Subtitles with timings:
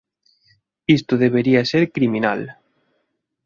[0.97, 2.41] Isto debería ser criminal".